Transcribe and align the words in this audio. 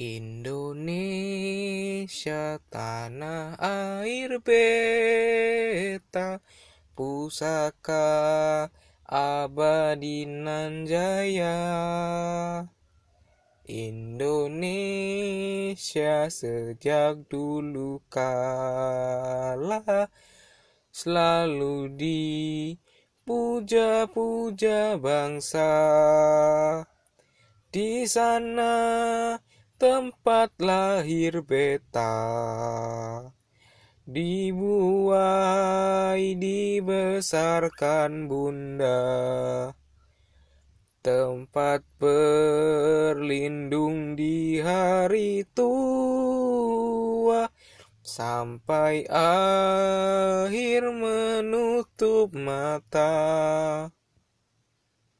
Indonesia 0.00 0.96
tanah 2.72 3.60
air 3.60 4.40
beta 4.40 6.40
pusaka 6.96 8.08
abadi 9.04 10.24
nan 10.24 10.88
jaya 10.88 11.60
Indonesia 13.68 14.72
sejak 16.32 17.28
dulu 17.28 18.00
kala 18.08 20.08
selalu 20.88 21.92
dipuja-puja 23.28 24.96
bangsa. 24.96 25.68
Di 27.70 28.02
sana 28.08 29.38
tempat 29.80 30.52
lahir 30.60 31.40
beta. 31.40 32.12
Dibuai 34.04 35.16
dibesarkan 36.36 38.28
bunda. 38.28 39.00
Tempat 41.00 41.80
berlindung 41.96 42.60
di 44.20 44.60
hari 44.60 45.48
tua. 45.56 47.48
Sampai 48.04 49.08
akhir 49.08 50.92
menutup 50.92 52.36
mata 52.36 53.88